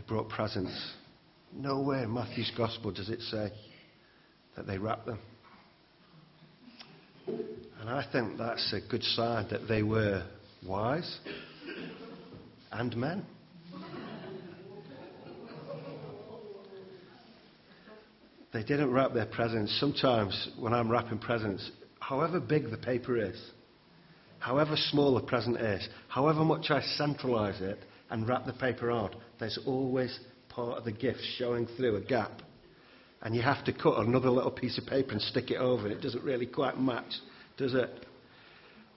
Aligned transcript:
they 0.00 0.06
brought 0.06 0.28
presents. 0.28 0.92
Nowhere 1.52 2.04
in 2.04 2.14
Matthew's 2.14 2.50
Gospel 2.56 2.90
does 2.90 3.10
it 3.10 3.20
say 3.22 3.50
that 4.56 4.66
they 4.66 4.78
wrapped 4.78 5.06
them. 5.06 5.18
And 7.26 7.88
I 7.88 8.06
think 8.10 8.38
that's 8.38 8.72
a 8.72 8.80
good 8.88 9.02
sign 9.02 9.48
that 9.50 9.68
they 9.68 9.82
were 9.82 10.24
wise 10.66 11.18
and 12.72 12.96
men. 12.96 13.26
They 18.52 18.62
didn't 18.62 18.90
wrap 18.90 19.12
their 19.12 19.26
presents. 19.26 19.78
Sometimes 19.78 20.50
when 20.58 20.72
I'm 20.72 20.90
wrapping 20.90 21.18
presents, 21.18 21.70
however 22.00 22.40
big 22.40 22.70
the 22.70 22.78
paper 22.78 23.18
is, 23.18 23.40
however 24.38 24.76
small 24.76 25.14
the 25.14 25.22
present 25.22 25.58
is, 25.58 25.86
however 26.08 26.42
much 26.44 26.70
I 26.70 26.80
centralize 26.80 27.60
it 27.60 27.78
and 28.10 28.28
wrap 28.28 28.46
the 28.46 28.52
paper 28.52 28.90
out, 28.90 29.16
there's 29.38 29.58
always 29.66 30.18
part 30.48 30.78
of 30.78 30.84
the 30.84 30.92
gift 30.92 31.20
showing 31.38 31.66
through 31.76 31.96
a 31.96 32.00
gap. 32.00 32.42
And 33.22 33.34
you 33.34 33.42
have 33.42 33.64
to 33.64 33.72
cut 33.72 33.98
another 33.98 34.30
little 34.30 34.50
piece 34.50 34.78
of 34.78 34.86
paper 34.86 35.12
and 35.12 35.20
stick 35.20 35.50
it 35.50 35.58
over, 35.58 35.86
and 35.86 35.92
it 35.92 36.00
doesn't 36.00 36.24
really 36.24 36.46
quite 36.46 36.78
match, 36.78 37.12
does 37.56 37.74
it? 37.74 37.90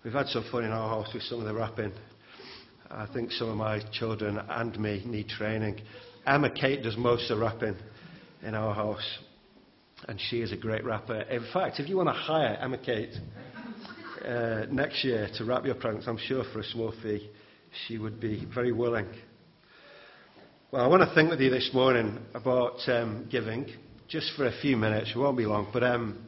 We've 0.04 0.14
had 0.14 0.28
some 0.28 0.46
fun 0.52 0.66
in 0.66 0.72
our 0.72 0.90
house 0.90 1.14
with 1.14 1.24
some 1.24 1.40
of 1.40 1.46
the 1.46 1.54
wrapping. 1.54 1.94
I 2.90 3.08
think 3.14 3.32
some 3.32 3.50
of 3.50 3.58
my 3.58 3.82
children 3.92 4.38
and 4.38 4.80
me 4.80 5.04
need 5.06 5.30
training. 5.30 5.82
Emma 6.26 6.50
Kate 6.50 6.84
does 6.84 6.98
most 6.98 7.30
of 7.30 7.38
the 7.38 7.44
wrapping 7.44 7.76
in 8.44 8.54
our 8.56 8.74
house 8.74 9.20
and 10.08 10.20
she 10.30 10.42
is 10.42 10.52
a 10.52 10.58
great 10.58 10.84
rapper. 10.84 11.22
In 11.22 11.46
fact, 11.54 11.80
if 11.80 11.88
you 11.88 11.98
want 11.98 12.10
to 12.10 12.14
hire 12.14 12.58
Emma 12.62 12.78
Kate 12.78 13.14
uh, 14.26 14.66
next 14.70 15.04
year 15.04 15.30
to 15.38 15.46
wrap 15.46 15.66
your 15.66 15.76
presents, 15.76 16.08
I'm 16.08 16.18
sure 16.18 16.44
for 16.52 16.60
a 16.60 16.64
small 16.64 16.94
fee, 17.02 17.30
she 17.88 17.98
would 17.98 18.20
be 18.20 18.46
very 18.54 18.72
willing. 18.72 19.08
Well, 20.72 20.84
I 20.84 20.88
want 20.88 21.08
to 21.08 21.14
think 21.16 21.30
with 21.30 21.40
you 21.40 21.50
this 21.50 21.70
morning 21.74 22.18
about 22.34 22.78
um, 22.88 23.28
giving, 23.30 23.68
just 24.08 24.32
for 24.36 24.48
a 24.48 24.54
few 24.62 24.78
minutes. 24.78 25.12
It 25.16 25.18
won't 25.18 25.38
be 25.38 25.46
long, 25.46 25.70
but 25.72 25.84
um, 25.84 26.26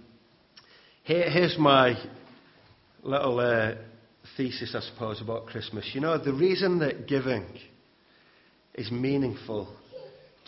here, 1.04 1.30
here's 1.30 1.58
my 1.58 1.96
little 3.04 3.40
uh, 3.40 3.76
thesis, 4.38 4.76
I 4.76 4.82
suppose, 4.82 5.22
about 5.22 5.48
Christmas. 5.48 5.90
You 5.94 6.02
know, 6.02 6.18
the 6.18 6.34
reason 6.34 6.80
that 6.80 7.08
giving 7.08 7.46
is 8.74 8.92
meaningful 8.92 9.76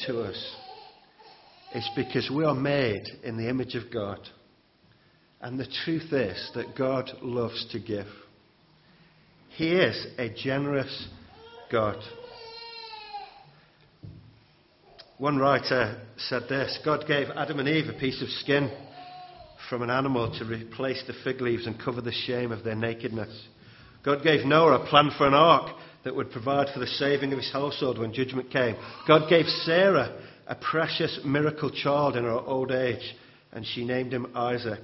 to 0.05 0.21
us 0.21 0.55
is 1.73 1.89
because 1.95 2.29
we 2.33 2.43
are 2.43 2.55
made 2.55 3.03
in 3.23 3.37
the 3.37 3.49
image 3.49 3.75
of 3.75 3.91
God. 3.91 4.19
And 5.41 5.59
the 5.59 5.67
truth 5.85 6.11
is 6.11 6.51
that 6.55 6.75
God 6.77 7.11
loves 7.21 7.67
to 7.71 7.79
give. 7.79 8.07
He 9.57 9.71
is 9.71 10.05
a 10.19 10.29
generous 10.29 11.07
God. 11.71 11.97
One 15.17 15.39
writer 15.39 15.99
said 16.17 16.43
this 16.47 16.77
God 16.85 17.07
gave 17.07 17.29
Adam 17.35 17.57
and 17.57 17.67
Eve 17.67 17.89
a 17.89 17.99
piece 17.99 18.21
of 18.21 18.29
skin 18.29 18.69
from 19.67 19.81
an 19.81 19.89
animal 19.89 20.31
to 20.37 20.45
replace 20.45 21.03
the 21.07 21.15
fig 21.23 21.41
leaves 21.41 21.65
and 21.65 21.81
cover 21.83 22.01
the 22.01 22.11
shame 22.11 22.51
of 22.51 22.63
their 22.63 22.75
nakedness. 22.75 23.47
God 24.05 24.21
gave 24.21 24.45
Noah 24.45 24.83
a 24.83 24.87
plan 24.87 25.09
for 25.17 25.25
an 25.25 25.33
ark 25.33 25.75
that 26.03 26.15
would 26.15 26.29
provide 26.29 26.67
for 26.71 26.79
the 26.79 26.85
saving 26.85 27.33
of 27.33 27.39
his 27.39 27.51
household 27.51 27.97
when 27.97 28.13
judgment 28.13 28.51
came. 28.51 28.75
God 29.07 29.27
gave 29.27 29.47
Sarah 29.47 30.21
a 30.45 30.53
precious 30.53 31.21
miracle 31.25 31.71
child 31.71 32.15
in 32.15 32.25
her 32.25 32.29
old 32.29 32.71
age, 32.71 33.15
and 33.51 33.65
she 33.65 33.83
named 33.83 34.13
him 34.13 34.27
Isaac, 34.35 34.83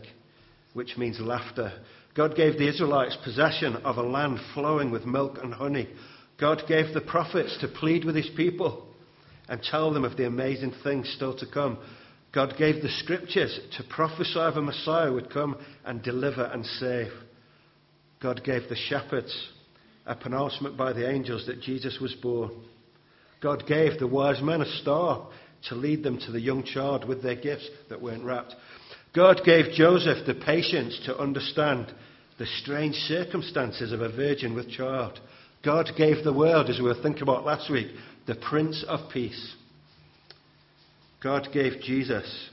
which 0.74 0.98
means 0.98 1.20
laughter. 1.20 1.74
God 2.16 2.36
gave 2.36 2.58
the 2.58 2.70
Israelites 2.70 3.18
possession 3.24 3.78
of 3.78 3.98
a 3.98 4.04
land 4.04 4.40
flowing 4.54 4.92
with 4.92 5.06
milk 5.06 5.40
and 5.42 5.54
honey. 5.54 5.90
God 6.40 6.64
gave 6.68 6.94
the 6.94 7.02
prophets 7.02 7.58
to 7.62 7.68
plead 7.68 8.06
with 8.06 8.16
his 8.16 8.30
people 8.36 8.88
and 9.50 9.62
tell 9.62 9.92
them 9.92 10.06
of 10.06 10.16
the 10.18 10.28
amazing 10.28 10.74
things 10.84 11.12
still 11.16 11.36
to 11.38 11.46
come. 11.52 11.78
God 12.34 12.56
gave 12.58 12.82
the 12.82 12.90
scriptures 12.90 13.60
to 13.78 13.84
prophesy 13.84 14.40
of 14.40 14.58
a 14.58 14.62
Messiah 14.62 15.12
would 15.12 15.32
come 15.32 15.58
and 15.86 16.02
deliver 16.02 16.44
and 16.44 16.66
save. 16.66 17.12
God 18.22 18.44
gave 18.44 18.70
the 18.70 18.76
shepherds 18.76 19.50
a 20.06 20.16
pronouncement 20.16 20.78
by 20.78 20.94
the 20.94 21.10
angels 21.10 21.46
that 21.48 21.62
Jesus 21.62 22.00
was 22.00 22.14
born. 22.16 22.52
God 23.42 23.66
gave 23.68 24.00
the 24.00 24.08
wise 24.08 24.42
men 24.42 24.62
a 24.62 24.82
star 24.82 25.28
to 25.70 25.76
lead 25.76 26.04
them 26.04 26.18
to 26.20 26.32
the 26.32 26.40
young 26.40 26.64
child 26.64 27.08
with 27.08 27.22
their 27.22 27.36
gifts 27.36 27.70
that 27.90 28.02
weren't 28.02 28.24
wrapped. 28.24 28.56
God 29.16 29.42
gave 29.46 29.74
Joseph 29.74 30.26
the 30.26 30.34
patience 30.34 31.00
to 31.06 31.18
understand 31.18 31.94
the 32.40 32.48
strange 32.62 32.96
circumstances 32.96 33.92
of 33.92 34.02
a 34.02 34.10
virgin 34.10 34.56
with 34.56 34.72
child. 34.72 35.20
God 35.64 35.92
gave 35.96 36.24
the 36.24 36.34
world, 36.34 36.70
as 36.70 36.80
we 36.80 36.86
were 36.86 37.02
thinking 37.02 37.22
about 37.22 37.46
last 37.46 37.72
week, 37.72 37.88
the 38.26 38.36
Prince 38.36 38.84
of 38.88 39.12
Peace. 39.12 39.56
God 41.22 41.50
gave 41.54 41.82
Jesus 41.82 42.50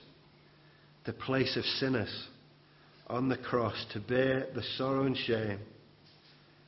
the 1.07 1.15
place 1.15 1.57
of 1.57 1.65
sinners 1.65 2.29
on 3.07 3.29
the 3.29 3.39
cross 3.39 3.87
to 3.93 4.01
bear 4.01 4.47
the 4.55 4.63
sorrow 4.77 5.07
and 5.07 5.17
shame. 5.17 5.59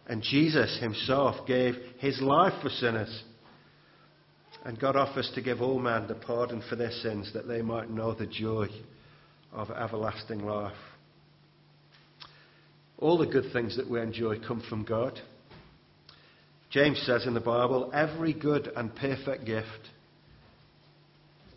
And 0.09 0.23
Jesus 0.23 0.81
himself 0.81 1.47
gave 1.47 1.75
his 1.99 2.21
life 2.21 2.55
for 2.63 2.71
sinners 2.71 3.23
and 4.65 4.79
God 4.79 4.97
offers 4.97 5.31
to 5.35 5.43
give 5.43 5.61
all 5.61 5.79
men 5.79 6.07
the 6.07 6.15
pardon 6.15 6.63
for 6.69 6.77
their 6.77 6.91
sins 6.91 7.33
that 7.35 7.49
they 7.49 7.63
might 7.63 7.91
know 7.91 8.15
the 8.15 8.27
joy 8.27 8.69
of 9.53 9.71
everlasting 9.71 10.41
life. 10.41 10.73
All 12.99 13.19
the 13.19 13.27
good 13.27 13.53
things 13.53 13.77
that 13.77 13.91
we 13.91 14.01
enjoy 14.01 14.39
come 14.39 14.63
from 14.69 14.85
God. 14.85 15.21
James 16.71 17.03
says 17.05 17.27
in 17.27 17.35
the 17.35 17.41
Bible, 17.41 17.91
every 17.93 18.33
good 18.33 18.71
and 18.77 18.95
perfect 18.95 19.45
gift 19.45 19.69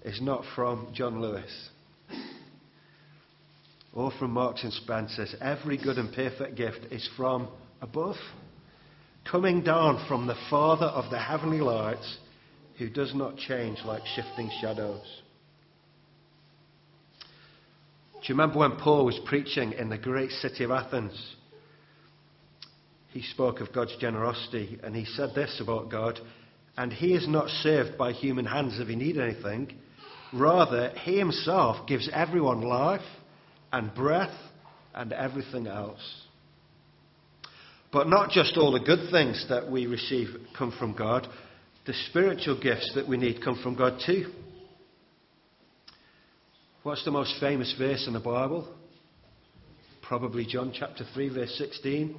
is 0.03 0.19
not 0.21 0.43
from 0.55 0.89
John 0.93 1.21
Lewis 1.21 1.69
or 3.93 4.11
from 4.19 4.31
Marks 4.31 4.63
and 4.63 4.73
Spencer's. 4.73 5.33
Every 5.39 5.77
good 5.77 5.97
and 5.97 6.13
perfect 6.13 6.55
gift 6.55 6.91
is 6.91 7.09
from 7.15 7.47
above, 7.81 8.17
coming 9.29 9.63
down 9.63 10.05
from 10.07 10.27
the 10.27 10.35
Father 10.49 10.87
of 10.87 11.09
the 11.09 11.19
heavenly 11.19 11.61
lights 11.61 12.17
who 12.77 12.89
does 12.89 13.15
not 13.15 13.37
change 13.37 13.79
like 13.85 14.03
shifting 14.15 14.51
shadows. 14.61 15.21
Do 18.25 18.33
you 18.33 18.39
remember 18.39 18.57
when 18.57 18.77
Paul 18.77 19.05
was 19.05 19.19
preaching 19.25 19.73
in 19.73 19.89
the 19.89 19.99
great 19.99 20.31
city 20.31 20.63
of 20.63 20.71
Athens? 20.71 21.35
He 23.09 23.21
spoke 23.21 23.61
of 23.61 23.71
God's 23.71 23.95
generosity 23.97 24.79
and 24.81 24.95
he 24.95 25.05
said 25.05 25.35
this 25.35 25.61
about 25.61 25.91
God 25.91 26.19
and 26.75 26.91
he 26.91 27.13
is 27.13 27.27
not 27.27 27.49
served 27.49 27.99
by 27.99 28.13
human 28.13 28.45
hands 28.45 28.79
if 28.79 28.87
he 28.87 28.95
need 28.95 29.19
anything. 29.19 29.71
Rather, 30.33 30.89
he 31.03 31.19
himself 31.19 31.85
gives 31.87 32.09
everyone 32.11 32.61
life 32.61 33.05
and 33.71 33.93
breath 33.93 34.35
and 34.95 35.13
everything 35.13 35.67
else. 35.67 36.01
But 37.93 38.09
not 38.09 38.31
just 38.31 38.57
all 38.57 38.71
the 38.71 38.79
good 38.79 39.11
things 39.11 39.45
that 39.49 39.69
we 39.69 39.85
receive 39.85 40.29
come 40.57 40.73
from 40.79 40.95
God, 40.97 41.27
the 41.85 41.93
spiritual 42.09 42.59
gifts 42.59 42.91
that 42.95 43.07
we 43.07 43.17
need 43.17 43.43
come 43.43 43.61
from 43.61 43.75
God 43.75 44.01
too. 44.03 44.31
What's 46.85 47.03
the 47.03 47.09
most 47.09 47.39
famous 47.39 47.73
verse 47.79 48.05
in 48.05 48.13
the 48.13 48.19
Bible? 48.19 48.71
Probably 50.03 50.45
John 50.45 50.71
chapter 50.71 51.03
3, 51.15 51.29
verse 51.29 51.55
16. 51.57 52.15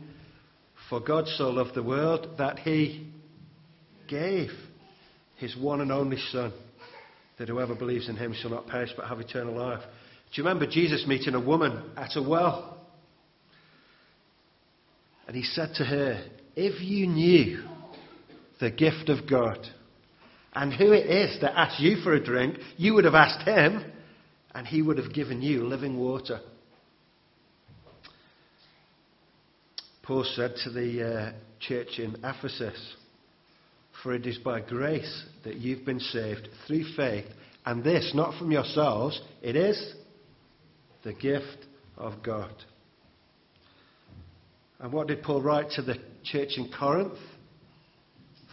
For 0.90 0.98
God 0.98 1.28
so 1.28 1.50
loved 1.50 1.76
the 1.76 1.84
world 1.84 2.30
that 2.38 2.58
he 2.58 3.06
gave 4.08 4.48
his 5.36 5.56
one 5.56 5.82
and 5.82 5.92
only 5.92 6.16
Son, 6.32 6.52
that 7.38 7.48
whoever 7.48 7.76
believes 7.76 8.08
in 8.08 8.16
him 8.16 8.34
shall 8.34 8.50
not 8.50 8.66
perish 8.66 8.90
but 8.96 9.06
have 9.06 9.20
eternal 9.20 9.54
life. 9.54 9.82
Do 10.34 10.42
you 10.42 10.48
remember 10.48 10.66
Jesus 10.66 11.06
meeting 11.06 11.36
a 11.36 11.40
woman 11.40 11.88
at 11.96 12.16
a 12.16 12.22
well? 12.22 12.76
And 15.28 15.36
he 15.36 15.44
said 15.44 15.74
to 15.76 15.84
her, 15.84 16.24
If 16.56 16.82
you 16.82 17.06
knew 17.06 17.62
the 18.58 18.72
gift 18.72 19.10
of 19.10 19.30
God. 19.30 19.64
And 20.52 20.72
who 20.72 20.90
it 20.90 21.06
is 21.06 21.40
that 21.40 21.56
asks 21.56 21.78
you 21.78 21.98
for 21.98 22.14
a 22.14 22.24
drink, 22.24 22.58
you 22.76 22.94
would 22.94 23.04
have 23.04 23.14
asked 23.14 23.46
him, 23.46 23.92
and 24.56 24.66
he 24.66 24.80
would 24.80 24.96
have 24.96 25.12
given 25.12 25.42
you 25.42 25.66
living 25.66 25.98
water. 25.98 26.40
Paul 30.02 30.24
said 30.24 30.54
to 30.64 30.70
the 30.70 31.02
uh, 31.04 31.32
church 31.60 31.98
in 31.98 32.16
Ephesus, 32.24 32.94
For 34.02 34.14
it 34.14 34.26
is 34.26 34.38
by 34.38 34.62
grace 34.62 35.26
that 35.44 35.56
you've 35.56 35.84
been 35.84 36.00
saved 36.00 36.48
through 36.66 36.84
faith, 36.96 37.26
and 37.66 37.84
this 37.84 38.12
not 38.14 38.38
from 38.38 38.50
yourselves, 38.50 39.20
it 39.42 39.56
is 39.56 39.94
the 41.04 41.12
gift 41.12 41.66
of 41.98 42.22
God. 42.22 42.54
And 44.80 44.90
what 44.90 45.08
did 45.08 45.22
Paul 45.22 45.42
write 45.42 45.72
to 45.72 45.82
the 45.82 45.98
church 46.24 46.52
in 46.56 46.72
Corinth? 46.72 47.18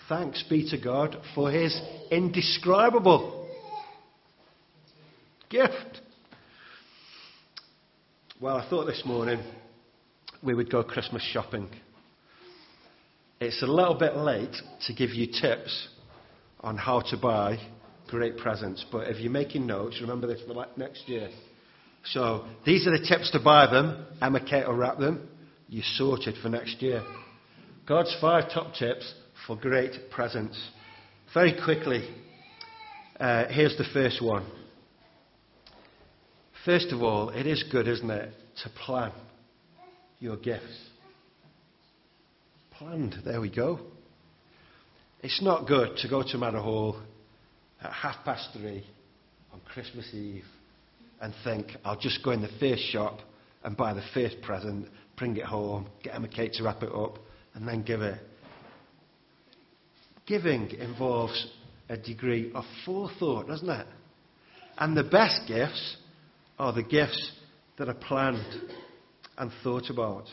Thanks 0.10 0.44
be 0.50 0.70
to 0.70 0.78
God 0.78 1.16
for 1.34 1.50
his 1.50 1.80
indescribable 2.12 3.43
gift. 5.54 6.02
Well, 8.42 8.58
I 8.58 8.68
thought 8.68 8.86
this 8.86 9.04
morning 9.06 9.40
we 10.42 10.56
would 10.56 10.72
go 10.72 10.84
Christmas 10.84 11.22
shopping. 11.32 11.70
It's 13.40 13.62
a 13.62 13.68
little 13.68 13.94
bit 13.94 14.16
late 14.18 14.56
to 14.88 14.94
give 14.96 15.12
you 15.12 15.28
tips 15.28 15.90
on 16.62 16.76
how 16.76 17.02
to 17.12 17.18
buy 17.18 17.60
great 18.08 18.38
presents. 18.38 18.84
But 18.92 19.10
if 19.10 19.20
you're 19.20 19.32
making 19.32 19.68
notes, 19.68 20.00
remember 20.02 20.26
this 20.26 20.42
for 20.48 20.66
next 20.76 21.08
year. 21.08 21.30
So 22.06 22.48
these 22.66 22.88
are 22.88 22.98
the 22.98 23.06
tips 23.08 23.30
to 23.34 23.40
buy 23.40 23.68
them. 23.72 24.08
Emma 24.24 24.44
Kate 24.44 24.68
will 24.68 24.74
wrap 24.74 24.98
them. 24.98 25.30
You're 25.70 25.84
sorted 25.98 26.34
for 26.42 26.50
next 26.50 26.82
year. 26.82 27.04
God's 27.88 28.16
five 28.20 28.46
top 28.52 28.74
tips 28.74 29.14
for 29.46 29.56
great 29.56 30.10
presents. 30.10 30.60
Very 31.32 31.56
quickly, 31.64 32.10
uh, 33.20 33.46
here's 33.50 33.78
the 33.78 33.86
first 33.94 34.20
one. 34.20 34.48
First 36.66 36.94
of 36.94 37.04
all, 37.04 37.30
it 37.30 37.46
is 37.46 37.64
good, 37.72 37.90
isn't 37.90 38.10
it, 38.10 38.30
to 38.64 38.70
plan 38.70 39.12
your 40.20 40.38
gifts. 40.38 40.80
Planned, 42.72 43.18
there 43.26 43.42
we 43.42 43.54
go. 43.54 43.80
It's 45.22 45.42
not 45.42 45.68
good 45.68 45.98
to 45.98 46.08
go 46.10 46.24
to 46.24 46.38
Meadowhall 46.38 47.02
at 47.82 47.92
half 47.92 48.24
past 48.24 48.50
three 48.54 48.86
on 49.52 49.60
Christmas 49.74 50.10
Eve 50.14 50.46
and 51.22 51.34
think, 51.44 51.68
I'll 51.84 52.00
just 52.00 52.24
go 52.24 52.32
in 52.32 52.42
the 52.42 52.50
first 52.60 52.84
shop 52.92 53.20
and 53.66 53.76
buy 53.76 53.94
the 53.94 54.04
first 54.14 54.42
present, 54.42 54.88
bring 55.18 55.36
it 55.36 55.46
home, 55.46 55.88
get 56.02 56.22
a 56.22 56.28
cake 56.30 56.54
to 56.54 56.64
wrap 56.64 56.82
it 56.82 56.94
up, 56.94 57.20
and 57.56 57.68
then 57.68 57.84
give 57.84 58.02
it. 58.02 58.20
Giving 60.26 60.72
involves 60.72 61.48
a 61.90 61.98
degree 61.98 62.52
of 62.56 62.64
forethought, 62.86 63.48
doesn't 63.48 63.70
it? 63.70 63.88
And 64.78 64.96
the 64.96 65.04
best 65.04 65.42
gifts 65.48 65.98
are 66.64 66.72
the 66.72 66.82
gifts 66.82 67.32
that 67.78 67.90
are 67.90 67.94
planned 67.94 68.42
and 69.38 69.52
thought 69.64 69.90
about. 69.90 70.28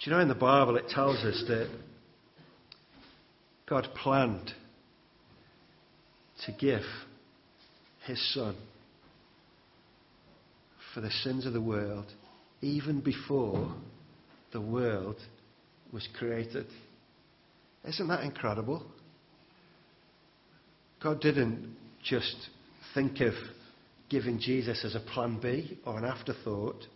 Do 0.00 0.10
you 0.10 0.12
know 0.12 0.20
in 0.20 0.28
the 0.28 0.34
Bible 0.34 0.76
it 0.76 0.88
tells 0.88 1.18
us 1.18 1.44
that 1.48 1.68
God 3.68 3.86
planned 3.94 4.52
to 6.46 6.52
give 6.52 6.80
his 8.06 8.18
Son 8.32 8.56
for 10.94 11.02
the 11.02 11.10
sins 11.10 11.44
of 11.44 11.52
the 11.52 11.60
world 11.60 12.06
even 12.62 13.00
before 13.00 13.70
the 14.54 14.62
world 14.62 15.16
was 15.92 16.08
created. 16.18 16.66
Isn't 17.86 18.08
that 18.08 18.24
incredible? 18.24 18.82
God 21.02 21.20
didn't 21.20 21.76
just 22.02 22.48
think 22.94 23.20
of 23.20 23.34
giving 24.14 24.38
Jesus 24.38 24.84
as 24.84 24.94
a 24.94 25.00
plan 25.00 25.40
B 25.42 25.76
or 25.84 25.98
an 25.98 26.04
afterthought, 26.04 26.86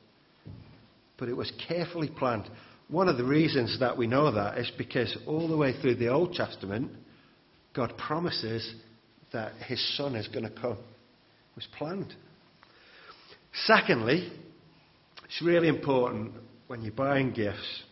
but 1.18 1.28
it 1.28 1.36
was 1.36 1.50
carefully 1.66 2.08
planned. 2.08 2.48
One 2.86 3.08
of 3.08 3.16
the 3.16 3.24
reasons 3.24 3.80
that 3.80 3.98
we 3.98 4.06
know 4.06 4.30
that 4.30 4.56
is 4.56 4.70
because 4.78 5.18
all 5.26 5.48
the 5.48 5.56
way 5.56 5.72
through 5.80 5.96
the 5.96 6.10
Old 6.10 6.34
Testament, 6.34 6.92
God 7.74 7.94
promises 7.98 8.72
that 9.32 9.52
his 9.66 9.96
son 9.96 10.14
is 10.14 10.28
going 10.28 10.44
to 10.44 10.60
come. 10.60 10.78
It 10.78 11.56
was 11.56 11.66
planned. 11.76 12.14
Secondly, 13.64 14.30
it's 15.24 15.42
really 15.42 15.66
important 15.66 16.34
when 16.68 16.82
you're 16.82 16.92
buying 16.92 17.32
gifts 17.32 17.82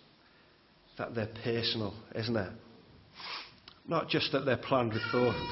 that 0.98 1.16
they're 1.16 1.34
personal, 1.42 1.94
isn't 2.14 2.36
it? 2.36 2.52
Not 3.88 4.08
just 4.08 4.30
that 4.30 4.44
they're 4.44 4.56
planned 4.56 4.92
with 4.92 5.02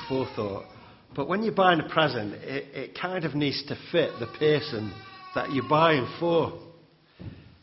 forethought, 0.09 0.67
but 1.15 1.29
when 1.29 1.43
you're 1.43 1.55
buying 1.55 1.81
a 1.81 1.89
present, 1.89 2.35
it, 2.35 2.75
it 2.75 2.99
kind 3.01 3.25
of 3.25 3.35
needs 3.35 3.63
to 3.67 3.77
fit 3.93 4.11
the 4.19 4.27
person 4.39 4.93
that 5.35 5.53
you're 5.53 5.69
buying 5.69 6.07
for. 6.19 6.59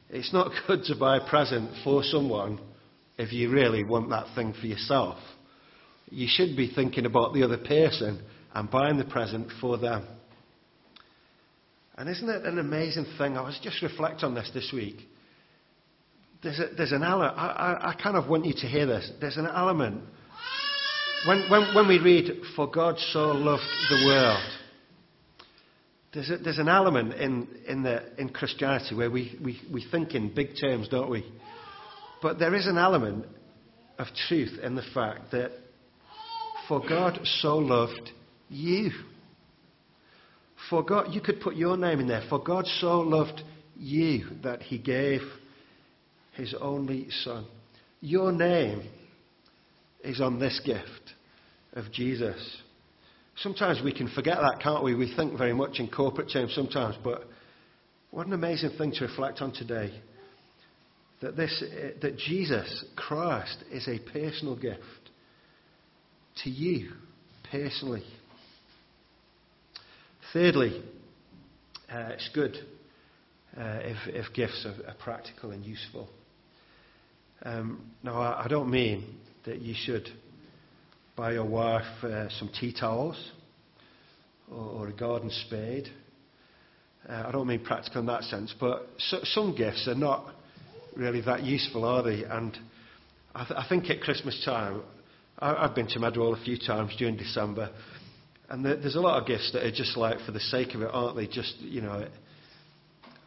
It's 0.10 0.34
not 0.34 0.52
good 0.68 0.84
to 0.86 0.96
buy 0.96 1.18
a 1.18 1.30
present 1.30 1.72
for 1.84 2.04
someone 2.04 2.60
if 3.18 3.32
you 3.32 3.50
really 3.50 3.84
want 3.84 4.10
that 4.10 4.28
thing 4.36 4.54
for 4.60 4.68
yourself. 4.68 5.18
You 6.10 6.28
should 6.30 6.58
be 6.58 6.72
thinking 6.74 7.06
about 7.06 7.34
the 7.34 7.44
other 7.44 7.58
person 7.58 8.22
and 8.54 8.70
buying 8.70 8.98
the 8.98 9.06
present 9.06 9.48
for 9.62 9.78
them. 9.78 10.06
And 11.98 12.10
isn't 12.10 12.28
it 12.28 12.44
an 12.46 12.58
amazing 12.58 13.06
thing? 13.18 13.38
I 13.38 13.42
was 13.42 13.60
just 13.62 13.82
reflecting 13.82 14.26
on 14.26 14.36
this 14.36 14.50
this 14.54 14.72
week. 14.74 14.98
There's, 16.42 16.60
a, 16.60 16.70
there's 16.76 16.92
an 16.92 17.04
element, 17.04 17.38
I, 17.38 17.48
I, 17.48 17.90
I 17.92 17.94
kind 18.02 18.18
of 18.18 18.28
want 18.28 18.46
you 18.46 18.54
to 18.54 18.68
hear 18.68 18.88
this. 18.88 19.12
There's 19.22 19.38
an 19.38 19.46
element. 19.46 20.04
When, 21.26 21.50
when, 21.50 21.76
when 21.76 21.88
we 21.88 22.00
read, 22.00 22.42
For 22.56 22.70
God 22.70 22.98
so 22.98 23.32
loved 23.32 23.64
the 23.90 24.06
world, 24.08 24.50
there's, 26.14 26.30
a, 26.32 26.38
there's 26.38 26.58
an 26.58 26.68
element 26.68 27.14
in, 27.14 27.48
in, 27.68 27.84
the, 27.84 28.20
in 28.20 28.30
Christianity 28.30 28.96
where 28.96 29.12
we, 29.12 29.38
we, 29.44 29.62
we 29.72 29.86
think 29.92 30.16
in 30.16 30.34
big 30.34 30.50
terms, 30.60 30.90
don't 30.90 31.10
we? 31.10 31.24
But 32.22 32.40
there 32.40 32.56
is 32.56 32.66
an 32.66 32.78
element 32.78 33.26
of 34.00 34.08
truth 34.28 34.60
in 34.64 34.76
the 34.76 34.84
fact 34.94 35.32
that 35.32 35.52
for 36.68 36.82
God 36.88 37.20
so 37.24 37.58
loved 37.58 38.10
you. 38.50 38.90
For 40.70 40.84
God, 40.84 41.14
you 41.14 41.22
could 41.22 41.40
put 41.40 41.56
your 41.56 41.78
name 41.78 42.00
in 42.00 42.08
there. 42.08 42.24
For 42.30 42.40
God 42.40 42.66
so 42.66 43.00
loved 43.00 43.42
you 43.78 44.26
that 44.44 44.64
he 44.64 44.80
gave 44.80 45.22
his 46.34 46.56
only 46.60 47.10
son. 47.24 47.46
Your 48.00 48.32
name 48.32 48.84
is 50.04 50.20
on 50.20 50.40
this 50.40 50.60
gift 50.66 51.11
of 51.74 51.92
Jesus. 51.92 52.58
Sometimes 53.38 53.82
we 53.84 53.94
can 53.94 54.10
forget 54.10 54.38
that, 54.38 54.60
can't 54.62 54.84
we? 54.84 54.96
We 54.96 55.14
think 55.16 55.38
very 55.38 55.54
much 55.54 55.80
in 55.80 55.90
corporate 55.90 56.30
terms 56.32 56.54
sometimes, 56.54 56.96
but 57.04 57.24
what 58.12 58.28
an 58.28 58.34
amazing 58.34 58.72
thing 58.78 58.92
to 58.94 59.06
reflect 59.06 59.42
on 59.42 59.54
today. 59.54 60.00
That, 61.22 61.38
this, 61.38 61.64
that 62.02 62.18
Jesus 62.18 62.84
Christ 62.96 63.64
is 63.72 63.88
a 63.88 64.00
personal 64.12 64.56
gift 64.56 64.82
to 66.44 66.50
you 66.50 66.92
personally. 67.52 68.04
Thirdly, 70.34 70.84
uh, 71.92 72.10
it's 72.14 72.30
good 72.34 72.56
uh, 73.58 73.80
if, 73.82 73.98
if, 74.08 74.34
gifts 74.34 74.66
are, 74.66 74.90
are, 74.90 74.96
practical 74.96 75.52
and 75.52 75.64
useful. 75.66 76.10
Um, 77.44 77.92
now, 78.02 78.20
I, 78.20 78.46
I 78.46 78.48
don't 78.48 78.72
mean 78.72 79.18
that 79.46 79.62
you 79.62 79.76
should 79.78 80.08
buy 81.22 81.34
your 81.34 81.46
wife 81.46 82.04
uh, 82.04 82.28
some 82.40 82.50
tea 82.60 82.74
towels 82.74 83.32
or, 84.52 84.58
or, 84.58 84.88
a 84.88 84.92
garden 84.92 85.30
spade. 85.30 85.88
Uh, 87.08 87.26
I 87.28 87.32
don't 87.32 87.46
mean 87.46 87.64
practical 87.64 88.00
in 88.00 88.08
that 88.08 88.24
sense, 88.24 88.56
but 88.60 88.90
so, 88.98 89.20
some 89.26 89.56
gifts 89.56 89.88
are 89.88 89.94
not 89.94 90.34
really 90.96 91.22
that 91.22 91.44
useful, 91.44 91.86
are 91.86 92.02
they? 92.02 92.24
And 92.24 92.58
I, 93.36 93.46
th- 93.46 93.56
I 93.56 93.68
think 93.70 93.88
at 93.92 94.02
Christmas 94.02 94.42
time, 94.44 94.82
I, 95.38 95.68
have 95.68 95.76
been 95.76 95.86
to 95.90 96.00
Meadowhall 96.00 96.34
a 96.34 96.44
few 96.44 96.58
times 96.58 96.96
during 96.98 97.18
December, 97.18 97.70
and 98.50 98.66
the, 98.66 98.78
there's 98.78 98.96
a 98.96 99.00
lot 99.00 99.22
of 99.22 99.28
gifts 99.28 99.52
that 99.54 99.64
are 99.64 99.72
just 99.72 99.96
like 99.96 100.22
for 100.26 100.32
the 100.32 100.40
sake 100.40 100.74
of 100.74 100.82
it, 100.82 100.90
aren't 100.92 101.16
they? 101.16 101.28
Just, 101.28 101.56
you 101.60 101.82
know. 101.82 102.08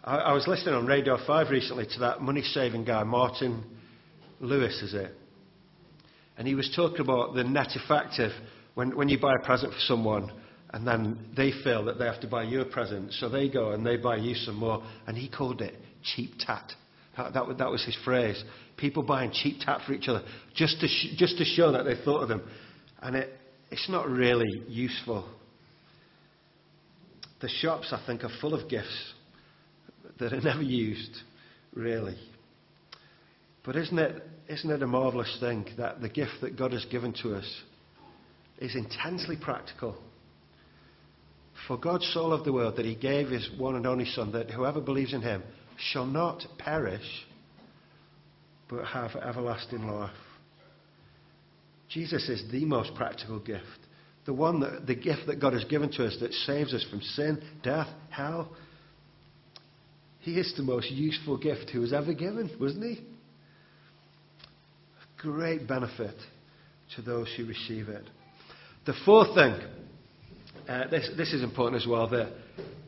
I, 0.03 0.17
I 0.17 0.33
was 0.33 0.49
listening 0.49 0.75
on 0.75 0.87
Radio 0.87 1.17
5 1.25 1.49
recently 1.49 1.87
to 1.93 2.01
that 2.01 2.23
money 2.23 2.43
saving 2.43 2.87
guy, 2.87 3.05
Martin 3.05 3.63
Lewis, 4.41 4.83
is 4.83 4.95
it? 4.95 5.13
And 6.37 6.49
he 6.49 6.55
was 6.55 6.73
talking 6.75 7.01
about 7.01 7.35
the 7.35 7.45
net 7.45 7.77
effect 7.77 8.19
of 8.19 8.33
when, 8.75 8.97
when 8.97 9.09
you 9.09 9.19
buy 9.19 9.35
a 9.41 9.45
present 9.45 9.73
for 9.73 9.81
someone 9.81 10.33
and 10.71 10.87
then 10.87 11.19
they 11.37 11.53
feel 11.63 11.85
that 11.85 11.99
they 11.99 12.05
have 12.05 12.21
to 12.21 12.27
buy 12.27 12.43
you 12.43 12.61
a 12.61 12.65
present, 12.65 13.13
so 13.13 13.29
they 13.29 13.49
go 13.49 13.71
and 13.71 13.87
they 13.87 13.97
buy 13.97 14.17
you 14.17 14.35
some 14.35 14.57
more. 14.57 14.83
And 15.07 15.17
he 15.17 15.29
called 15.29 15.63
it 15.63 15.75
cheap 16.03 16.33
tat. 16.45 16.73
That, 17.17 17.33
that, 17.33 17.59
that 17.59 17.71
was 17.71 17.85
his 17.85 17.97
phrase. 18.05 18.43
People 18.77 19.05
buying 19.05 19.31
cheap 19.31 19.59
tat 19.65 19.83
for 19.87 19.93
each 19.93 20.09
other 20.09 20.23
just 20.57 20.81
to, 20.81 20.89
sh- 20.89 21.15
just 21.17 21.39
to 21.39 21.45
show 21.45 21.71
that 21.71 21.85
they 21.85 21.95
thought 22.05 22.23
of 22.23 22.29
them. 22.29 22.43
And 23.01 23.15
it, 23.15 23.31
it's 23.71 23.89
not 23.89 24.09
really 24.09 24.65
useful. 24.67 25.29
The 27.41 27.49
shops, 27.49 27.93
I 27.93 28.05
think, 28.05 28.25
are 28.25 28.31
full 28.41 28.55
of 28.55 28.69
gifts 28.69 29.13
that 30.19 30.33
are 30.33 30.41
never 30.41 30.63
used, 30.63 31.17
really. 31.73 32.17
But 33.65 33.77
isn't 33.77 33.99
it, 33.99 34.23
isn't 34.49 34.71
it 34.71 34.83
a 34.83 34.87
marvellous 34.87 35.37
thing 35.41 35.67
that 35.79 36.01
the 36.01 36.09
gift 36.09 36.35
that 36.43 36.57
God 36.57 36.73
has 36.73 36.85
given 36.87 37.15
to 37.23 37.35
us 37.35 37.63
is 38.59 38.75
intensely 38.77 39.37
practical? 39.41 39.97
For 41.67 41.79
God 41.79 42.03
so 42.03 42.27
loved 42.27 42.45
the 42.45 42.53
world 42.53 42.77
that 42.77 42.85
he 42.85 42.95
gave 42.95 43.29
his 43.29 43.49
one 43.57 43.75
and 43.75 43.87
only 43.87 44.05
Son, 44.05 44.33
that 44.33 44.51
whoever 44.51 44.81
believes 44.81 45.15
in 45.15 45.23
him 45.23 45.43
shall 45.79 46.05
not 46.05 46.45
perish, 46.59 47.27
but 48.69 48.85
have 48.85 49.17
everlasting 49.17 49.87
life. 49.87 50.11
Jesus 51.89 52.29
is 52.29 52.45
the 52.51 52.65
most 52.65 52.95
practical 52.95 53.39
gift. 53.39 53.65
The 54.27 54.35
one 54.35 54.61
that, 54.61 54.87
the 54.87 54.95
gift 54.95 55.27
that 55.27 55.41
God 55.41 55.53
has 55.53 55.65
given 55.65 55.91
to 55.93 56.07
us 56.07 56.17
that 56.21 56.33
saves 56.33 56.75
us 56.75 56.85
from 56.91 57.01
sin, 57.01 57.43
death, 57.63 57.89
hell. 58.11 58.55
He 60.21 60.39
is 60.39 60.53
the 60.57 60.63
most 60.63 60.91
useful 60.91 61.37
gift 61.37 61.71
he 61.71 61.79
was 61.79 61.93
ever 61.93 62.15
given, 62.15 62.51
wasn't 62.59 62.85
he? 62.85 63.05
Great 65.25 65.67
benefit 65.67 66.15
to 66.95 67.03
those 67.03 67.33
who 67.35 67.47
receive 67.47 67.89
it. 67.89 68.05
The 68.85 68.93
fourth 69.07 69.35
thing, 69.35 69.55
uh, 70.69 70.89
this, 70.89 71.11
this 71.17 71.33
is 71.33 71.43
important 71.43 71.81
as 71.81 71.89
well, 71.89 72.09
that 72.11 72.31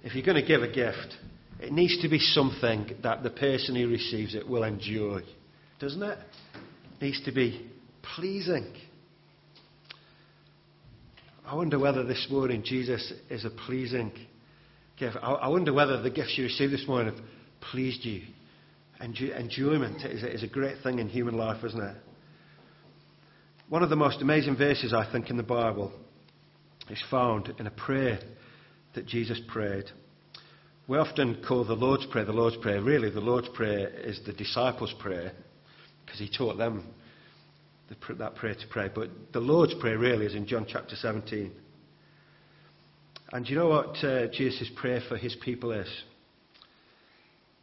if 0.04 0.14
you're 0.14 0.24
going 0.24 0.40
to 0.40 0.46
give 0.46 0.62
a 0.62 0.70
gift, 0.70 1.16
it 1.60 1.72
needs 1.72 2.02
to 2.02 2.08
be 2.08 2.18
something 2.18 2.90
that 3.02 3.22
the 3.22 3.30
person 3.30 3.74
who 3.74 3.88
receives 3.88 4.34
it 4.34 4.46
will 4.46 4.64
enjoy, 4.64 5.22
doesn't 5.80 6.02
it? 6.02 6.18
It 7.00 7.04
needs 7.04 7.24
to 7.24 7.32
be 7.32 7.70
pleasing. 8.14 8.70
I 11.46 11.54
wonder 11.54 11.78
whether 11.78 12.04
this 12.04 12.26
morning 12.30 12.62
Jesus 12.62 13.14
is 13.30 13.46
a 13.46 13.50
pleasing 13.50 14.12
gift. 14.98 15.16
I, 15.22 15.32
I 15.32 15.48
wonder 15.48 15.72
whether 15.72 16.02
the 16.02 16.10
gifts 16.10 16.34
you 16.36 16.44
received 16.44 16.74
this 16.74 16.86
morning 16.86 17.14
have 17.14 17.24
pleased 17.70 18.04
you. 18.04 18.24
Enjoy, 19.00 19.28
enjoyment 19.28 20.04
is 20.04 20.42
a 20.42 20.48
great 20.48 20.82
thing 20.82 20.98
in 20.98 21.08
human 21.08 21.36
life, 21.38 21.64
isn't 21.64 21.82
it? 21.82 21.96
One 23.68 23.82
of 23.82 23.90
the 23.90 23.96
most 23.96 24.22
amazing 24.22 24.56
verses, 24.56 24.94
I 24.94 25.10
think, 25.10 25.28
in 25.28 25.36
the 25.36 25.42
Bible 25.42 25.90
is 26.88 27.02
found 27.10 27.52
in 27.58 27.66
a 27.66 27.70
prayer 27.72 28.20
that 28.94 29.06
Jesus 29.06 29.40
prayed. 29.48 29.86
We 30.86 30.98
often 30.98 31.42
call 31.46 31.64
the 31.64 31.74
Lord's 31.74 32.06
Prayer 32.06 32.24
the 32.24 32.32
Lord's 32.32 32.56
Prayer. 32.58 32.80
Really, 32.80 33.10
the 33.10 33.20
Lord's 33.20 33.48
Prayer 33.48 33.88
is 33.88 34.20
the 34.24 34.32
disciples' 34.32 34.94
prayer 35.00 35.32
because 36.04 36.20
he 36.20 36.30
taught 36.30 36.58
them 36.58 36.86
the, 37.88 38.14
that 38.14 38.36
prayer 38.36 38.54
to 38.54 38.66
pray. 38.70 38.88
But 38.94 39.10
the 39.32 39.40
Lord's 39.40 39.74
Prayer 39.80 39.98
really 39.98 40.26
is 40.26 40.36
in 40.36 40.46
John 40.46 40.64
chapter 40.68 40.94
17. 40.94 41.50
And 43.32 43.48
you 43.48 43.56
know 43.56 43.66
what 43.66 43.96
uh, 44.04 44.28
Jesus' 44.28 44.70
prayer 44.76 45.00
for 45.08 45.16
his 45.16 45.36
people 45.44 45.72
is? 45.72 45.88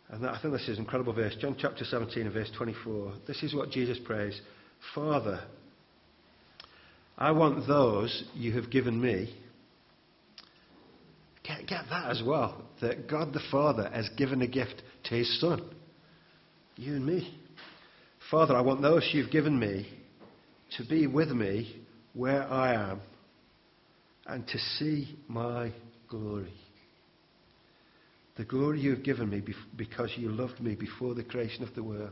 And 0.10 0.27
I 0.27 0.38
think 0.41 0.53
this 0.53 0.67
is 0.67 0.77
an 0.77 0.83
incredible 0.83 1.13
verse. 1.13 1.38
John 1.39 1.55
chapter 1.57 1.86
17 1.86 2.24
and 2.24 2.33
verse 2.33 2.51
24. 2.57 3.13
This 3.25 3.41
is 3.41 3.55
what 3.55 3.72
Jesus 3.72 3.98
prays 4.03 4.41
Father, 4.93 5.39
I 7.23 7.31
want 7.31 7.69
those 7.69 8.21
you 8.35 8.51
have 8.51 8.69
given 8.69 8.99
me. 8.99 9.33
Get, 11.47 11.65
get 11.67 11.85
that 11.89 12.11
as 12.11 12.21
well. 12.21 12.61
That 12.81 13.07
God 13.07 13.31
the 13.31 13.39
Father 13.49 13.89
has 13.93 14.09
given 14.17 14.41
a 14.41 14.47
gift 14.47 14.83
to 15.05 15.15
his 15.15 15.39
Son. 15.39 15.63
You 16.75 16.95
and 16.95 17.05
me. 17.05 17.33
Father, 18.29 18.57
I 18.57 18.59
want 18.59 18.81
those 18.81 19.09
you've 19.13 19.31
given 19.31 19.57
me 19.57 19.87
to 20.75 20.83
be 20.83 21.07
with 21.07 21.29
me 21.29 21.73
where 22.13 22.43
I 22.43 22.73
am 22.73 22.99
and 24.25 24.45
to 24.45 24.57
see 24.77 25.17
my 25.29 25.71
glory. 26.09 26.53
The 28.35 28.43
glory 28.43 28.81
you 28.81 28.89
have 28.89 29.03
given 29.03 29.29
me 29.29 29.41
because 29.77 30.11
you 30.17 30.27
loved 30.27 30.59
me 30.59 30.75
before 30.75 31.15
the 31.15 31.23
creation 31.23 31.63
of 31.63 31.73
the 31.73 31.83
world. 31.83 32.11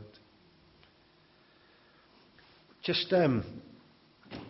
Just, 2.82 3.12
um, 3.12 3.44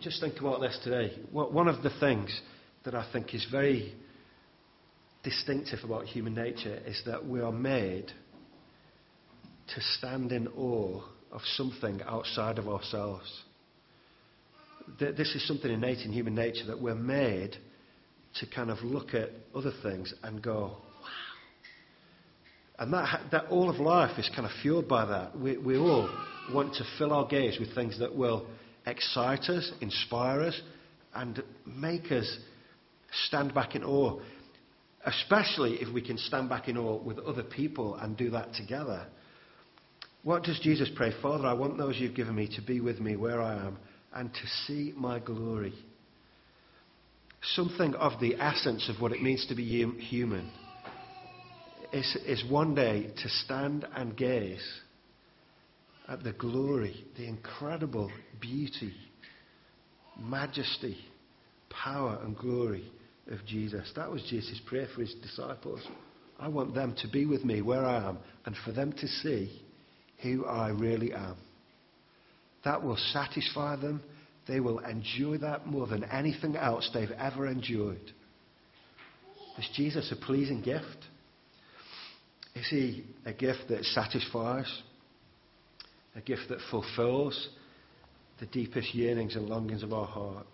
just 0.01 0.19
think 0.21 0.39
about 0.39 0.61
this 0.61 0.77
today. 0.83 1.13
One 1.31 1.67
of 1.67 1.83
the 1.83 1.91
things 1.99 2.41
that 2.83 2.95
I 2.95 3.09
think 3.11 3.33
is 3.33 3.45
very 3.51 3.93
distinctive 5.23 5.79
about 5.83 6.05
human 6.05 6.35
nature 6.35 6.79
is 6.85 7.01
that 7.05 7.25
we 7.25 7.39
are 7.39 7.51
made 7.51 8.11
to 9.67 9.81
stand 9.97 10.31
in 10.31 10.47
awe 10.49 11.01
of 11.31 11.41
something 11.55 12.01
outside 12.05 12.59
of 12.59 12.67
ourselves. 12.67 13.43
This 14.99 15.33
is 15.33 15.47
something 15.47 15.71
innate 15.71 16.05
in 16.05 16.11
human 16.11 16.35
nature 16.35 16.65
that 16.67 16.81
we're 16.81 16.93
made 16.93 17.55
to 18.39 18.45
kind 18.47 18.69
of 18.69 18.79
look 18.83 19.13
at 19.13 19.29
other 19.55 19.71
things 19.81 20.13
and 20.23 20.41
go, 20.41 20.77
wow. 21.01 21.07
And 22.79 22.93
that, 22.93 23.21
that 23.31 23.45
all 23.45 23.69
of 23.69 23.77
life 23.77 24.19
is 24.19 24.29
kind 24.35 24.45
of 24.45 24.51
fueled 24.61 24.87
by 24.87 25.05
that. 25.05 25.39
We, 25.39 25.57
we 25.57 25.77
all 25.77 26.09
want 26.51 26.73
to 26.75 26.83
fill 26.97 27.13
our 27.13 27.25
gaze 27.27 27.59
with 27.59 27.73
things 27.73 27.99
that 27.99 28.13
will 28.15 28.47
excite 28.85 29.49
us, 29.49 29.71
inspire 29.81 30.41
us, 30.41 30.61
and 31.15 31.41
make 31.65 32.11
us 32.11 32.37
stand 33.25 33.53
back 33.53 33.75
in 33.75 33.83
awe. 33.83 34.19
Especially 35.05 35.75
if 35.81 35.93
we 35.93 36.01
can 36.01 36.17
stand 36.17 36.49
back 36.49 36.67
in 36.67 36.77
awe 36.77 37.01
with 37.01 37.19
other 37.19 37.43
people 37.43 37.95
and 37.95 38.15
do 38.15 38.29
that 38.29 38.53
together. 38.53 39.05
What 40.23 40.43
does 40.43 40.59
Jesus 40.61 40.89
pray? 40.95 41.11
Father, 41.21 41.45
I 41.45 41.53
want 41.53 41.77
those 41.77 41.97
you've 41.97 42.15
given 42.15 42.35
me 42.35 42.47
to 42.55 42.61
be 42.61 42.79
with 42.79 42.99
me 42.99 43.17
where 43.17 43.41
I 43.41 43.55
am 43.55 43.77
and 44.13 44.33
to 44.33 44.47
see 44.65 44.93
my 44.95 45.19
glory. 45.19 45.73
Something 47.41 47.93
of 47.95 48.21
the 48.21 48.35
essence 48.35 48.89
of 48.89 49.01
what 49.01 49.11
it 49.11 49.21
means 49.21 49.45
to 49.47 49.55
be 49.55 49.65
human 49.65 50.49
is, 51.91 52.17
is 52.25 52.43
one 52.49 52.73
day 52.73 53.11
to 53.21 53.29
stand 53.29 53.85
and 53.95 54.15
gaze 54.15 54.65
at 56.07 56.23
the 56.23 56.33
glory, 56.33 57.05
the 57.17 57.25
incredible 57.27 58.11
beauty, 58.39 58.93
majesty, 60.19 60.97
power, 61.69 62.19
and 62.23 62.37
glory 62.37 62.91
of 63.31 63.45
Jesus. 63.45 63.91
That 63.95 64.11
was 64.11 64.21
Jesus' 64.29 64.61
prayer 64.67 64.87
for 64.93 65.01
his 65.01 65.13
disciples. 65.15 65.81
I 66.39 66.47
want 66.49 66.75
them 66.75 66.95
to 67.01 67.07
be 67.07 67.25
with 67.25 67.45
me 67.45 67.61
where 67.61 67.85
I 67.85 68.09
am 68.09 68.17
and 68.45 68.55
for 68.65 68.71
them 68.71 68.91
to 68.93 69.07
see 69.07 69.61
who 70.21 70.45
I 70.45 70.69
really 70.69 71.13
am. 71.13 71.35
That 72.65 72.83
will 72.83 72.97
satisfy 73.11 73.75
them. 73.75 74.01
They 74.47 74.59
will 74.59 74.79
enjoy 74.79 75.37
that 75.37 75.67
more 75.67 75.87
than 75.87 76.03
anything 76.05 76.55
else 76.57 76.89
they've 76.93 77.11
ever 77.11 77.47
enjoyed. 77.47 78.11
Is 79.57 79.69
Jesus 79.75 80.11
a 80.11 80.25
pleasing 80.25 80.61
gift? 80.61 81.05
Is 82.55 82.67
he 82.69 83.05
a 83.25 83.33
gift 83.33 83.69
that 83.69 83.83
satisfies? 83.85 84.67
A 86.15 86.21
gift 86.21 86.43
that 86.49 86.59
fulfills 86.69 87.49
the 88.39 88.45
deepest 88.47 88.93
yearnings 88.93 89.35
and 89.35 89.47
longings 89.47 89.83
of 89.83 89.93
our 89.93 90.05
heart? 90.05 90.45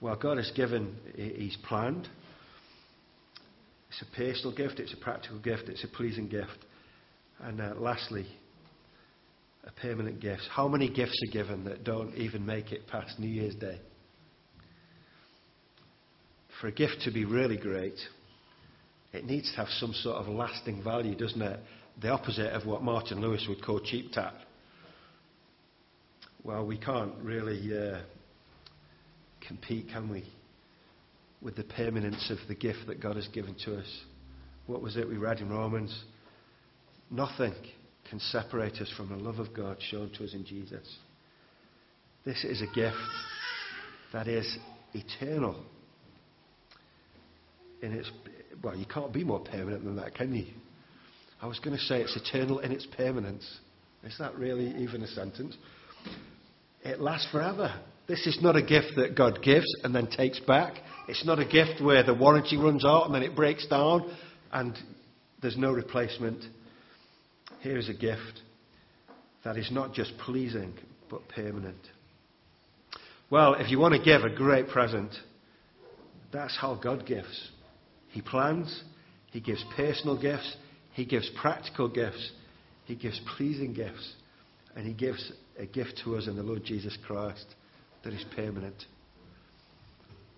Well, 0.00 0.16
God 0.16 0.38
has 0.38 0.50
given, 0.56 0.96
He's 1.14 1.56
planned. 1.68 2.08
It's 3.90 4.02
a 4.02 4.16
personal 4.16 4.54
gift, 4.54 4.80
it's 4.80 4.92
a 4.92 4.96
practical 4.96 5.38
gift, 5.40 5.68
it's 5.68 5.84
a 5.84 5.88
pleasing 5.88 6.28
gift. 6.28 6.58
And 7.40 7.60
uh, 7.60 7.74
lastly, 7.76 8.26
a 9.64 9.70
permanent 9.80 10.20
gift. 10.20 10.42
How 10.50 10.68
many 10.68 10.88
gifts 10.88 11.18
are 11.28 11.32
given 11.32 11.64
that 11.64 11.84
don't 11.84 12.14
even 12.14 12.46
make 12.46 12.72
it 12.72 12.86
past 12.86 13.18
New 13.18 13.28
Year's 13.28 13.54
Day? 13.54 13.80
For 16.60 16.68
a 16.68 16.72
gift 16.72 17.02
to 17.04 17.10
be 17.10 17.24
really 17.24 17.56
great, 17.56 17.98
it 19.12 19.24
needs 19.24 19.50
to 19.52 19.56
have 19.56 19.68
some 19.78 19.92
sort 19.92 20.16
of 20.16 20.28
lasting 20.28 20.82
value, 20.82 21.14
doesn't 21.14 21.40
it? 21.40 21.60
The 22.00 22.08
opposite 22.08 22.52
of 22.52 22.66
what 22.66 22.82
Martin 22.82 23.20
Lewis 23.20 23.44
would 23.48 23.62
call 23.62 23.80
cheap 23.80 24.12
tap. 24.12 24.34
Well, 26.42 26.66
we 26.66 26.78
can't 26.78 27.12
really 27.22 27.76
uh, 27.76 28.00
compete, 29.46 29.88
can 29.92 30.08
we, 30.08 30.24
with 31.42 31.56
the 31.56 31.64
permanence 31.64 32.30
of 32.30 32.38
the 32.48 32.54
gift 32.54 32.86
that 32.86 33.02
God 33.02 33.16
has 33.16 33.28
given 33.28 33.54
to 33.66 33.76
us? 33.76 34.00
What 34.66 34.80
was 34.80 34.96
it 34.96 35.06
we 35.06 35.18
read 35.18 35.40
in 35.40 35.50
Romans? 35.50 36.04
Nothing 37.10 37.52
can 38.08 38.18
separate 38.18 38.76
us 38.76 38.90
from 38.96 39.10
the 39.10 39.16
love 39.16 39.38
of 39.38 39.52
God 39.52 39.76
shown 39.80 40.10
to 40.16 40.24
us 40.24 40.32
in 40.32 40.46
Jesus. 40.46 40.96
This 42.24 42.44
is 42.44 42.62
a 42.62 42.74
gift 42.74 42.96
that 44.14 44.26
is 44.26 44.56
eternal. 44.94 45.62
In 47.82 47.92
its, 47.92 48.10
well, 48.62 48.76
you 48.76 48.86
can't 48.86 49.12
be 49.12 49.24
more 49.24 49.40
permanent 49.40 49.84
than 49.84 49.96
that, 49.96 50.14
can 50.14 50.34
you? 50.34 50.46
I 51.42 51.46
was 51.46 51.58
going 51.58 51.76
to 51.76 51.82
say 51.82 52.00
it's 52.02 52.16
eternal 52.16 52.58
in 52.58 52.72
its 52.72 52.86
permanence. 52.96 53.48
Is 54.04 54.16
that 54.18 54.36
really 54.36 54.68
even 54.82 55.02
a 55.02 55.06
sentence? 55.06 55.56
It 56.82 57.00
lasts 57.00 57.28
forever. 57.30 57.74
This 58.06 58.26
is 58.26 58.38
not 58.42 58.56
a 58.56 58.62
gift 58.62 58.92
that 58.96 59.14
God 59.16 59.42
gives 59.42 59.66
and 59.82 59.94
then 59.94 60.08
takes 60.08 60.40
back. 60.40 60.74
It's 61.08 61.24
not 61.24 61.38
a 61.38 61.44
gift 61.44 61.80
where 61.80 62.02
the 62.02 62.14
warranty 62.14 62.56
runs 62.56 62.84
out 62.84 63.06
and 63.06 63.14
then 63.14 63.22
it 63.22 63.36
breaks 63.36 63.66
down 63.66 64.14
and 64.52 64.76
there's 65.40 65.56
no 65.56 65.72
replacement. 65.72 66.44
Here 67.60 67.78
is 67.78 67.88
a 67.88 67.94
gift 67.94 68.40
that 69.44 69.56
is 69.56 69.70
not 69.70 69.94
just 69.94 70.12
pleasing 70.18 70.74
but 71.08 71.28
permanent. 71.28 71.78
Well, 73.30 73.54
if 73.54 73.70
you 73.70 73.78
want 73.78 73.94
to 73.94 74.02
give 74.02 74.22
a 74.22 74.34
great 74.34 74.68
present, 74.68 75.12
that's 76.32 76.56
how 76.56 76.74
God 76.74 77.06
gives. 77.06 77.50
He 78.08 78.20
plans, 78.20 78.82
He 79.30 79.40
gives 79.40 79.64
personal 79.76 80.20
gifts, 80.20 80.56
He 80.92 81.04
gives 81.04 81.30
practical 81.40 81.88
gifts, 81.88 82.30
He 82.84 82.94
gives 82.94 83.20
pleasing 83.36 83.72
gifts, 83.72 84.14
and 84.74 84.86
He 84.86 84.92
gives 84.92 85.32
a 85.58 85.66
gift 85.66 86.00
to 86.04 86.16
us 86.16 86.26
in 86.26 86.36
the 86.36 86.42
Lord 86.42 86.64
Jesus 86.64 86.96
Christ 87.06 87.46
that 88.04 88.12
is 88.12 88.24
permanent. 88.34 88.84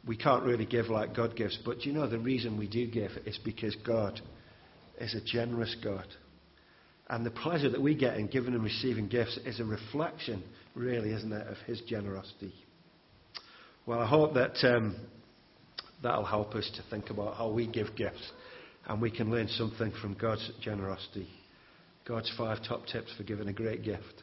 We 0.06 0.16
can't 0.16 0.42
really 0.42 0.66
give 0.66 0.86
like 0.86 1.14
God 1.14 1.36
gives, 1.36 1.58
but 1.64 1.84
you 1.84 1.92
know 1.92 2.08
the 2.08 2.18
reason 2.18 2.58
we 2.58 2.66
do 2.66 2.86
give 2.86 3.12
is 3.24 3.38
because 3.44 3.76
God 3.86 4.20
is 4.98 5.14
a 5.14 5.20
generous 5.24 5.76
God. 5.82 6.06
And 7.08 7.24
the 7.24 7.30
pleasure 7.30 7.68
that 7.68 7.80
we 7.80 7.94
get 7.94 8.16
in 8.16 8.26
giving 8.26 8.54
and 8.54 8.64
receiving 8.64 9.08
gifts 9.08 9.38
is 9.44 9.60
a 9.60 9.64
reflection, 9.64 10.42
really, 10.74 11.12
isn't 11.12 11.32
it, 11.32 11.46
of 11.46 11.56
His 11.66 11.80
generosity. 11.82 12.52
Well, 13.86 14.00
I 14.00 14.06
hope 14.06 14.34
that 14.34 14.56
um, 14.64 14.96
that'll 16.02 16.24
help 16.24 16.54
us 16.54 16.70
to 16.76 16.82
think 16.90 17.10
about 17.10 17.36
how 17.36 17.50
we 17.50 17.66
give 17.66 17.94
gifts 17.96 18.32
and 18.86 19.00
we 19.00 19.10
can 19.10 19.30
learn 19.30 19.48
something 19.48 19.92
from 20.00 20.14
God's 20.14 20.50
generosity. 20.60 21.28
God's 22.04 22.32
five 22.36 22.58
top 22.66 22.86
tips 22.86 23.12
for 23.16 23.22
giving 23.22 23.48
a 23.48 23.52
great 23.52 23.84
gift. 23.84 24.22